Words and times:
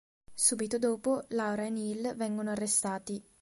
Subito 0.33 0.79
dopo, 0.79 1.25
Laura 1.27 1.65
e 1.65 1.69
Neil 1.69 2.15
vengono 2.15 2.49
arrestati. 2.49 3.23